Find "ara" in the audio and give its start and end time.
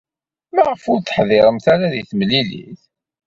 1.73-1.93